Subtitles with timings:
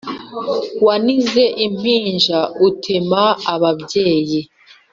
[0.85, 4.39] Wanize impinja utema ababyeyi